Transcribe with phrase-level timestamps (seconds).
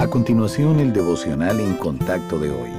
[0.00, 2.70] A continuación, el devocional en contacto de hoy.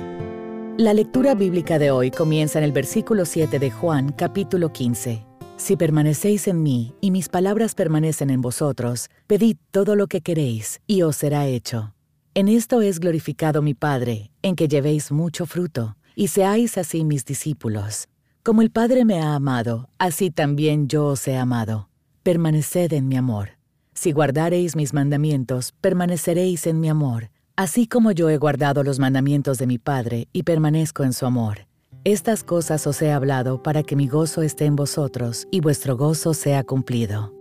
[0.77, 5.23] La lectura bíblica de hoy comienza en el versículo 7 de Juan, capítulo 15.
[5.55, 10.81] Si permanecéis en mí y mis palabras permanecen en vosotros, pedid todo lo que queréis
[10.87, 11.93] y os será hecho.
[12.33, 17.23] En esto es glorificado mi Padre, en que llevéis mucho fruto, y seáis así mis
[17.23, 18.07] discípulos.
[18.41, 21.87] Como el Padre me ha amado, así también yo os he amado.
[22.23, 23.60] Permaneced en mi amor.
[24.01, 29.59] Si guardareis mis mandamientos, permaneceréis en mi amor, así como yo he guardado los mandamientos
[29.59, 31.67] de mi Padre y permanezco en su amor.
[32.03, 36.33] Estas cosas os he hablado para que mi gozo esté en vosotros y vuestro gozo
[36.33, 37.31] sea cumplido.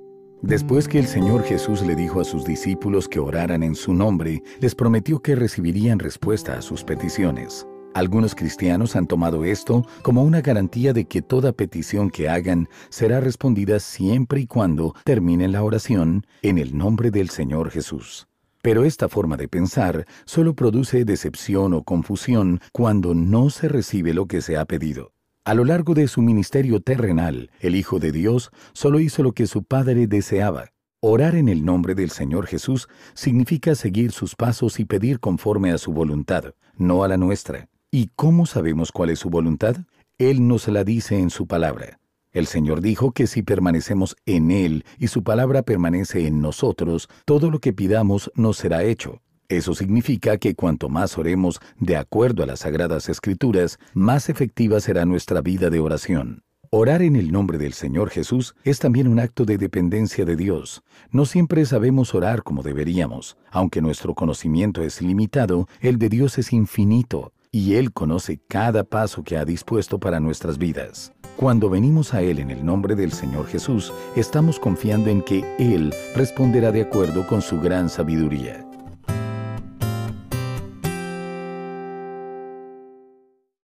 [0.42, 4.42] Después que el Señor Jesús le dijo a sus discípulos que oraran en su nombre,
[4.60, 7.66] les prometió que recibirían respuesta a sus peticiones.
[7.92, 13.20] Algunos cristianos han tomado esto como una garantía de que toda petición que hagan será
[13.20, 18.28] respondida siempre y cuando terminen la oración en el nombre del Señor Jesús.
[18.62, 24.26] Pero esta forma de pensar solo produce decepción o confusión cuando no se recibe lo
[24.26, 25.12] que se ha pedido.
[25.44, 29.46] A lo largo de su ministerio terrenal, el Hijo de Dios solo hizo lo que
[29.46, 30.66] su Padre deseaba.
[31.00, 35.78] Orar en el nombre del Señor Jesús significa seguir sus pasos y pedir conforme a
[35.78, 37.69] su voluntad, no a la nuestra.
[37.92, 39.74] ¿Y cómo sabemos cuál es su voluntad?
[40.16, 41.98] Él nos la dice en su palabra.
[42.30, 47.50] El Señor dijo que si permanecemos en Él y su palabra permanece en nosotros, todo
[47.50, 49.22] lo que pidamos nos será hecho.
[49.48, 55.04] Eso significa que cuanto más oremos de acuerdo a las sagradas escrituras, más efectiva será
[55.04, 56.44] nuestra vida de oración.
[56.70, 60.84] Orar en el nombre del Señor Jesús es también un acto de dependencia de Dios.
[61.10, 63.36] No siempre sabemos orar como deberíamos.
[63.50, 69.22] Aunque nuestro conocimiento es limitado, el de Dios es infinito y Él conoce cada paso
[69.24, 71.12] que ha dispuesto para nuestras vidas.
[71.36, 75.94] Cuando venimos a Él en el nombre del Señor Jesús, estamos confiando en que Él
[76.14, 78.69] responderá de acuerdo con su gran sabiduría.